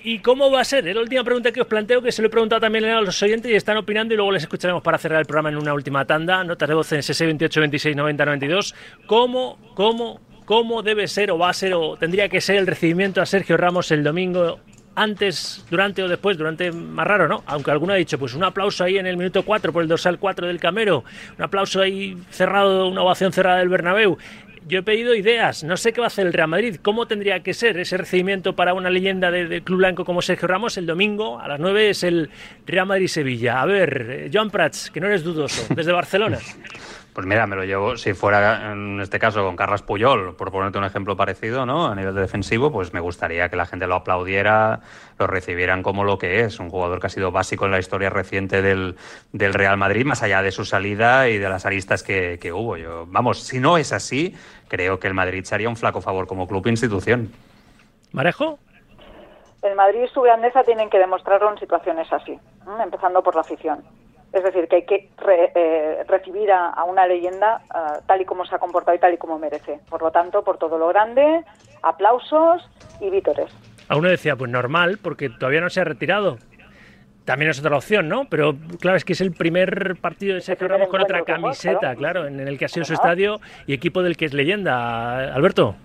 [0.04, 0.88] ¿Y cómo va a ser?
[0.88, 3.24] Es la última pregunta que os planteo, que se lo he preguntado también a los
[3.24, 6.06] oyentes y están opinando y luego les escucharemos para cerrar el programa en una última
[6.06, 6.44] tanda.
[6.44, 8.76] Notas de voz en ss 28 26 90 92.
[9.08, 13.20] ¿Cómo, cómo, cómo debe ser o va a ser o tendría que ser el recibimiento
[13.20, 14.60] a Sergio Ramos el domingo
[14.96, 17.44] antes, durante o después, durante más raro, ¿no?
[17.46, 20.20] Aunque alguno ha dicho, pues un aplauso ahí en el minuto 4 por el dorsal
[20.20, 21.04] 4 del Camero,
[21.38, 24.18] un aplauso ahí cerrado, una ovación cerrada del Bernabéu.
[24.68, 27.42] Yo he pedido ideas, no sé qué va a hacer el Real Madrid, cómo tendría
[27.42, 30.78] que ser ese recibimiento para una leyenda del Club Blanco como Sergio Ramos.
[30.78, 32.32] El domingo a las 9 es el
[32.66, 33.62] Real Madrid-Sevilla.
[33.62, 36.40] A ver, eh, Joan Prats, que no eres dudoso, desde Barcelona.
[37.16, 40.78] Pues mira, me lo llevo, si fuera en este caso con Carras Puyol, por ponerte
[40.80, 41.88] un ejemplo parecido, ¿no?
[41.88, 44.82] A nivel de defensivo, pues me gustaría que la gente lo aplaudiera,
[45.18, 48.10] lo recibieran como lo que es, un jugador que ha sido básico en la historia
[48.10, 48.98] reciente del,
[49.32, 52.76] del Real Madrid, más allá de su salida y de las aristas que, que hubo.
[52.76, 54.36] Yo, vamos, si no es así,
[54.68, 57.32] creo que el Madrid se haría un flaco favor como club e institución.
[58.12, 58.60] ¿Marejo?
[59.62, 62.38] El Madrid y su grandeza tienen que demostrarlo en situaciones así,
[62.84, 63.86] empezando por la afición.
[64.36, 65.10] Es decir, que hay que
[65.56, 69.18] eh, recibir a, una leyenda eh, tal y como se ha comportado y tal y
[69.18, 69.80] como merece.
[69.90, 71.46] Por lo tanto, por todo lo grande,
[71.82, 72.70] aplausos
[73.00, 73.48] y vítores.
[73.88, 76.38] A uno decía, pues normal, porque todavía no se ha retirado.
[77.24, 78.26] También es otra opción, ¿no?
[78.30, 82.28] Pero claro, es que es el primer partido de Sergio Ramos con otra camiseta, claro,
[82.28, 85.34] en el que ha sido su estadio y equipo del que es leyenda.
[85.34, 85.76] Alberto.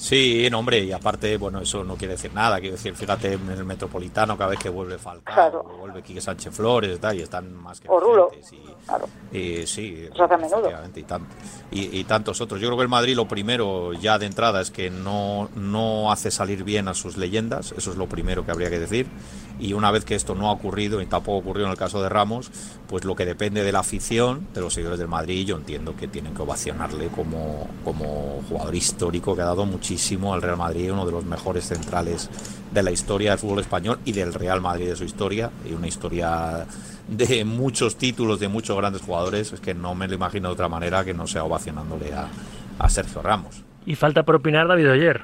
[0.00, 2.58] Sí, no, hombre, y aparte, bueno, eso no quiere decir nada.
[2.58, 6.98] Quiero decir, fíjate en el Metropolitano, cada vez que vuelve Falcao, vuelve Quique Sánchez Flores
[6.98, 8.30] tal, y están más que Orulo.
[9.30, 10.08] Y, y, sí,
[11.70, 12.58] y, y, y, tantos otros.
[12.62, 16.30] Yo creo que el Madrid lo primero ya de entrada es que no, no hace
[16.30, 19.06] salir bien a sus leyendas, eso es lo primero que habría que decir
[19.60, 22.08] y una vez que esto no ha ocurrido y tampoco ocurrió en el caso de
[22.08, 22.50] Ramos,
[22.88, 26.08] pues lo que depende de la afición, de los seguidores del Madrid, yo entiendo que
[26.08, 31.04] tienen que ovacionarle como, como jugador histórico que ha dado muchísimo al Real Madrid, uno
[31.04, 32.30] de los mejores centrales
[32.72, 35.88] de la historia del fútbol español y del Real Madrid de su historia, y una
[35.88, 36.66] historia
[37.08, 40.68] de muchos títulos, de muchos grandes jugadores, es que no me lo imagino de otra
[40.68, 42.28] manera que no sea ovacionándole a,
[42.78, 43.62] a Sergio Ramos.
[43.86, 45.22] Y falta por opinar David Oyer.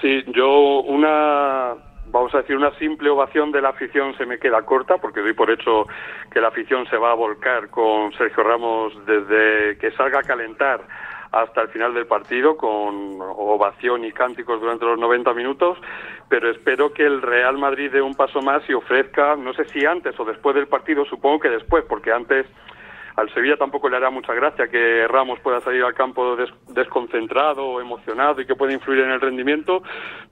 [0.00, 1.74] Sí, yo una
[2.10, 5.32] vamos a decir, una simple ovación de la afición se me queda corta, porque doy
[5.32, 5.84] por hecho
[6.30, 10.80] que la afición se va a volcar con Sergio Ramos desde que salga a calentar
[11.32, 15.78] hasta el final del partido con ovación y cánticos durante los 90 minutos,
[16.28, 19.84] pero espero que el Real Madrid dé un paso más y ofrezca, no sé si
[19.84, 22.46] antes o después del partido, supongo que después, porque antes
[23.16, 26.36] al Sevilla tampoco le hará mucha gracia que Ramos pueda salir al campo
[26.68, 29.82] desconcentrado o emocionado y que pueda influir en el rendimiento,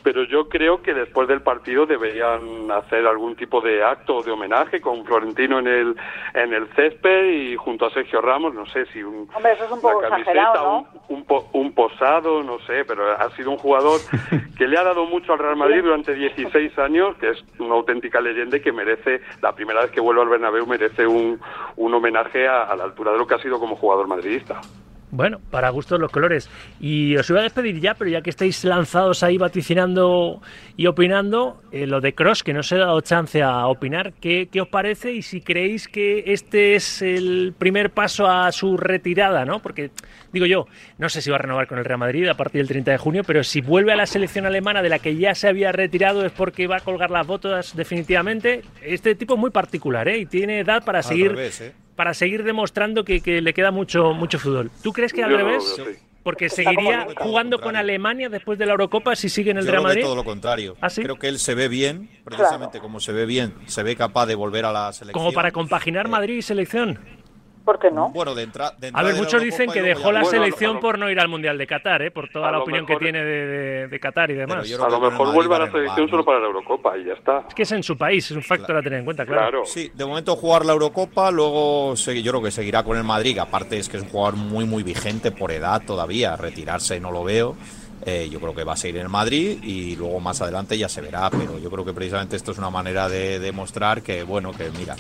[0.03, 4.83] pero yo creo que después del partido deberían hacer algún tipo de acto de homenaje
[4.83, 5.97] con Florentino en el
[6.35, 9.71] en el césped y junto a Sergio Ramos, no sé si un, Hombre, eso es
[9.71, 14.01] un poco exagerado, un, un, posado, no sé, pero ha sido un jugador
[14.59, 18.21] que le ha dado mucho al Real Madrid durante 16 años, que es una auténtica
[18.21, 21.41] leyenda y que merece, la primera vez que vuelve al Bernabéu, merece un,
[21.77, 24.61] un homenaje a, a la altura de lo que ha sido como jugador madridista.
[25.15, 26.51] Bueno, para gustos los colores.
[26.81, 30.43] Y os iba a despedir ya, pero ya que estáis lanzados ahí vaticinando
[30.77, 34.49] y opinando, eh, lo de Cross, que no se ha dado chance a opinar, ¿qué,
[34.51, 35.13] ¿qué, os parece?
[35.13, 39.61] Y si creéis que este es el primer paso a su retirada, ¿no?
[39.63, 39.93] Porque,
[40.33, 40.67] digo yo,
[40.99, 42.99] no sé si va a renovar con el Real Madrid a partir del 30 de
[42.99, 46.27] junio, pero si vuelve a la selección alemana de la que ya se había retirado
[46.27, 48.63] es porque va a colgar las botas definitivamente.
[48.83, 50.19] Este tipo es muy particular, ¿eh?
[50.19, 51.37] Y tiene edad para seguir...
[51.39, 51.84] ¿eh?
[51.97, 54.71] Para seguir demostrando que, que, le queda mucho, mucho fútbol.
[54.83, 55.81] ¿Tú crees que al revés?
[56.23, 60.03] Porque seguiría jugando con Alemania después de la Eurocopa si sigue en el Real Madrid.
[60.03, 60.75] todo lo contrario.
[60.81, 64.25] ¿Ah, creo que él se ve bien, precisamente como se ve bien, se ve capaz
[64.25, 65.23] de volver a la selección.
[65.23, 66.99] Como para compaginar Madrid y selección.
[67.65, 68.11] ¿Por qué no?
[68.11, 68.75] Bueno, de, entrada.
[68.93, 72.03] A ver, muchos dicen que dejó la selección por no ir al Mundial de Qatar,
[72.03, 72.11] ¿eh?
[72.11, 74.71] por toda la opinión que tiene de, de, Qatar y demás.
[74.71, 77.45] A lo mejor vuelve a la selección solo para la Eurocopa y ya está.
[77.49, 79.65] Es que es en su país, es un factor a tener en cuenta, claro.
[79.65, 83.79] Sí, de momento jugar la Eurocopa, luego yo creo que seguirá con el Madrid, aparte
[83.79, 87.57] es que es un jugador muy, muy vigente por edad todavía, retirarse no lo veo.
[88.07, 90.89] Eh, yo creo que va a seguir en el Madrid y luego más adelante ya
[90.89, 94.53] se verá, pero yo creo que precisamente esto es una manera de demostrar que, bueno,
[94.53, 94.95] que mira,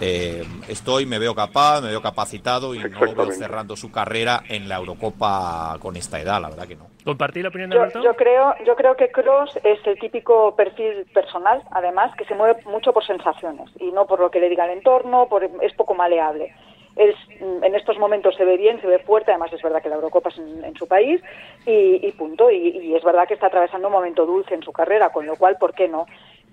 [0.00, 4.68] eh, estoy, me veo capaz, me veo capacitado y no veo cerrando su carrera en
[4.68, 6.86] la Eurocopa con esta edad, la verdad que no.
[7.04, 8.02] ¿Compartir la opinión de Alberto?
[8.02, 12.62] Yo, creo, yo creo que Cross es el típico perfil personal, además, que se mueve
[12.64, 15.94] mucho por sensaciones y no por lo que le diga el entorno, por, es poco
[15.94, 16.54] maleable
[16.96, 20.30] en estos momentos se ve bien, se ve fuerte, además es verdad que la Eurocopa
[20.30, 21.20] es en, su país
[21.66, 22.50] y, punto.
[22.50, 25.56] Y, es verdad que está atravesando un momento dulce en su carrera, con lo cual,
[25.58, 26.06] ¿por qué no?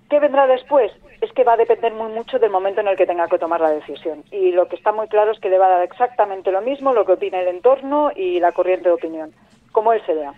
[0.10, 0.92] ¿Qué vendrá después?
[1.22, 3.62] Es que va a depender muy mucho del momento en el que tenga que tomar
[3.62, 4.24] la decisión.
[4.32, 6.94] Y lo que está muy claro es que le va a dar exactamente lo mismo
[6.94, 9.34] lo que opina el entorno y la corriente de opinión,
[9.72, 10.34] como él se vea.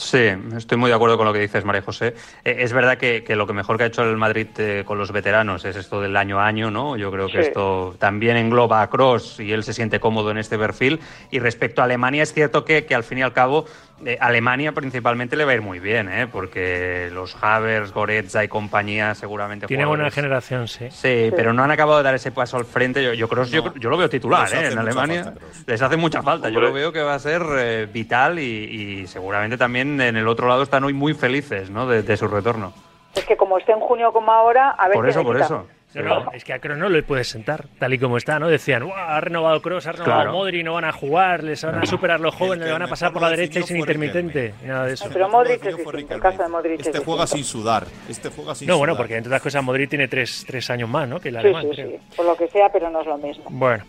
[0.00, 2.14] Sí, estoy muy de acuerdo con lo que dices, María José.
[2.42, 5.12] Eh, es verdad que, lo que mejor que ha hecho el Madrid eh, con los
[5.12, 6.96] veteranos es esto del año a año, ¿no?
[6.96, 10.56] Yo creo que esto también engloba a Cross y él se siente cómodo en este
[10.56, 11.00] perfil.
[11.30, 13.66] Y respecto a Alemania, es cierto que, que al fin y al cabo
[14.04, 16.26] eh, Alemania principalmente le va a ir muy bien, ¿eh?
[16.26, 19.66] porque los Havers, Goretzka y compañía seguramente...
[19.66, 20.86] Tiene buena generación, sí.
[20.90, 21.30] sí.
[21.36, 23.02] pero no han acabado de dar ese paso al frente.
[23.04, 24.68] Yo, yo, yo, lo veo titular ¿eh?
[24.72, 25.34] en Alemania.
[25.66, 26.48] les hace mucha falta.
[26.48, 30.46] Yo lo veo que va a ser eh, vital y, seguramente también en el otro
[30.46, 31.86] lado están hoy muy felices ¿no?
[31.86, 32.74] de, su retorno.
[33.14, 34.94] Es que como esté en junio como ahora, a ver...
[34.94, 35.66] Por eso, por eso.
[35.94, 38.48] No, es que a Kroos no le puedes sentar, tal y como está, ¿no?
[38.48, 42.20] Decían, ha renovado Kroos, ha renovado Modric, no van a jugar, les van a superar
[42.20, 44.54] los jóvenes, le van a pasar por la derecha y sin intermitente.
[44.62, 45.08] Nada de eso.
[45.12, 48.78] Pero Modric es el caso de Modric Este juega sin sudar, este juega sin No,
[48.78, 51.18] bueno, porque entre otras cosas Modric tiene tres, tres años más, ¿no?
[51.18, 53.44] Que el alemán, sí, sí, por lo que sea, pero no es lo mismo.
[53.48, 53.84] Bueno,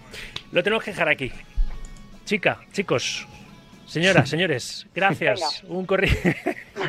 [0.51, 1.31] lo tenemos que dejar aquí.
[2.25, 3.27] Chica, chicos,
[3.91, 5.63] Señoras, señores, gracias.
[5.67, 6.15] Un corrillo.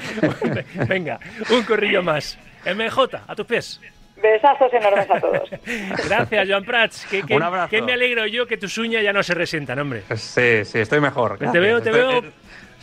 [0.89, 1.19] Venga,
[1.51, 2.39] un corrillo más.
[2.65, 3.81] MJ, a tus pies.
[4.23, 5.51] Besazos enormes a todos.
[6.09, 7.07] Gracias, Joan Prats.
[7.07, 7.71] Que, Un abrazo.
[7.71, 10.05] Que me alegro yo que tus uñas ya no se resientan, hombre.
[10.15, 11.39] Sí, sí, estoy mejor.
[11.39, 12.23] Te veo, te veo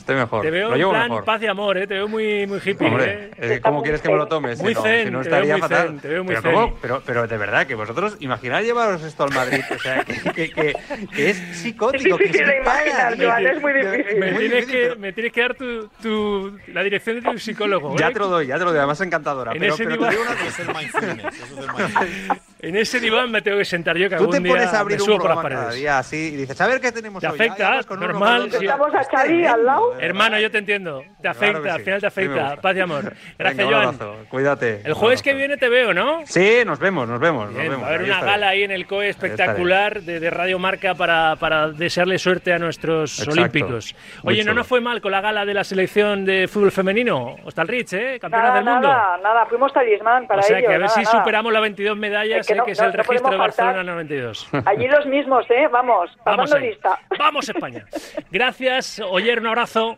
[0.08, 0.42] mejor.
[0.42, 1.88] Te veo en plan paz y amor, ¿eh?
[1.88, 2.88] Te veo muy, muy hippie.
[2.88, 3.60] Hombre, ¿eh?
[3.62, 4.62] ¿cómo quieres que me lo tomes?
[4.62, 6.00] Muy zen, si no estaría fatal.
[6.02, 6.74] te veo muy pero, zen.
[6.82, 9.62] Pero, pero, de verdad, que vosotros imagináis llevaros esto al Madrid.
[9.70, 10.76] O sea, que, que,
[11.16, 12.16] que, es psicótico.
[12.16, 14.20] Es difícil de imaginar, Joan, es muy difícil.
[14.20, 17.96] Me, tienes, que, me tienes que dar tu, tu, la dirección de tu psicólogo.
[17.98, 18.14] Ya ¿eh?
[18.14, 18.80] te lo doy, ya te lo doy.
[18.80, 19.54] Además, encantadora.
[19.54, 20.14] En pero, ese pero diván...
[20.14, 21.36] el mindfulness.
[21.36, 22.50] Eso es el mindfulness.
[22.62, 25.08] En ese diván me tengo que sentar yo que Tú te pones a abrir un
[25.08, 25.80] programa por las paredes.
[25.80, 27.38] día así y dices, a ver qué tenemos te hoy.
[27.38, 28.50] Te afecta, normal.
[28.54, 29.89] Estamos a al lado.
[30.00, 31.04] Hermano, yo te entiendo.
[31.22, 32.56] Te afecta, al final te afecta.
[32.58, 33.14] Paz y amor.
[33.38, 33.98] Gracias, Joan.
[34.30, 34.82] Cuídate.
[34.84, 36.22] El jueves que viene te veo, ¿no?
[36.26, 37.54] Sí, nos vemos, nos vemos.
[37.54, 41.36] Bien, va a haber una gala ahí en el COE espectacular de, Radio Marca para,
[41.38, 43.96] para desearle suerte a nuestros olímpicos.
[44.24, 47.38] Oye, ¿no nos fue mal con la gala de la selección de fútbol femenino?
[47.70, 48.20] Rich, ¿eh?
[48.20, 48.88] Campeonas del mundo.
[48.88, 52.48] Nada, nada, fuimos talismán para O sea, que a ver si superamos las 22 medallas,
[52.48, 54.50] que, es el registro de Barcelona 92.
[54.66, 55.68] Allí los mismos, ¿eh?
[55.72, 57.00] Vamos, vamos lista.
[57.18, 57.86] Vamos, España.
[58.32, 59.89] Gracias, Oyer, un abrazo.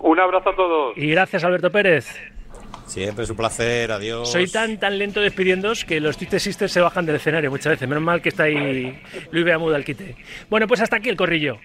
[0.00, 0.96] Un abrazo a todos.
[0.96, 2.08] Y gracias, Alberto Pérez.
[2.86, 4.32] Siempre es un placer, adiós.
[4.32, 7.88] Soy tan tan lento despidiéndos que los Twitter Sisters se bajan del escenario muchas veces.
[7.88, 10.16] Menos mal que está ahí Luis Beamuda al quite.
[10.48, 11.58] Bueno, pues hasta aquí el corrillo.